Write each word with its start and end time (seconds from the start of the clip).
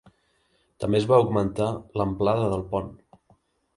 També 0.83 0.97
es 1.01 1.05
va 1.11 1.19
augmentar 1.23 1.67
l'amplada 2.01 2.49
del 2.55 2.65
pont. 2.73 2.93